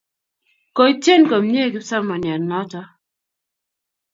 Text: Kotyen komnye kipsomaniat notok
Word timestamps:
Kotyen 0.75 1.21
komnye 1.29 1.63
kipsomaniat 1.73 2.41
notok 2.49 2.87